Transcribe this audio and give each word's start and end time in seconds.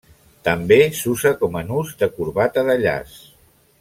També 0.47 0.77
s'usa 0.99 1.33
com 1.43 1.59
a 1.61 1.63
nus 1.67 1.93
de 2.01 2.09
corbata 2.17 2.65
de 2.71 2.79
llaç. 2.87 3.15